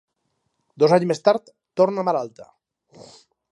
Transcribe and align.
Dos 0.83 0.95
anys 0.97 1.05
més 1.11 1.21
tard 1.29 1.53
torna 1.81 2.07
malalta. 2.11 2.51